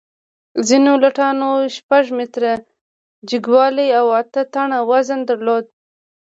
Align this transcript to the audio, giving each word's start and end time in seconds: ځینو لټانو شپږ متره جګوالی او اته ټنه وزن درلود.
ځینو 0.67 0.91
لټانو 1.03 1.49
شپږ 1.75 2.05
متره 2.17 2.53
جګوالی 3.29 3.87
او 3.99 4.05
اته 4.21 4.41
ټنه 4.53 4.77
وزن 4.89 5.19
درلود. 5.29 5.65